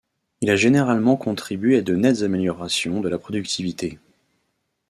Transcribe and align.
Il 0.41 0.49
a 0.49 0.55
généralement 0.55 1.15
contribué 1.15 1.77
à 1.77 1.81
de 1.83 1.93
nettes 1.95 2.23
améliorations 2.23 3.01
de 3.01 3.07
la 3.07 3.19
productivité. 3.19 3.99